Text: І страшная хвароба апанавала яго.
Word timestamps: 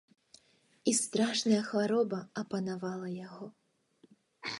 І 0.91 0.93
страшная 0.99 1.59
хвароба 1.67 2.19
апанавала 2.43 3.07
яго. 3.27 3.45